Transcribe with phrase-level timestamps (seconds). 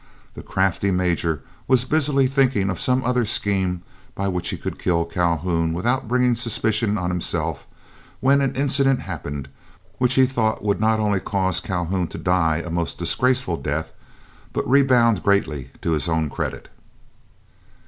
[0.33, 3.83] The crafty Major was busily thinking of some other scheme
[4.15, 7.67] by which he could kill Calhoun without bringing suspicion on himself,
[8.19, 9.47] when an incident happened
[9.99, 13.93] which he thought would not only cause Calhoun to die a most disgraceful death,
[14.53, 16.67] but redound greatly to his own credit.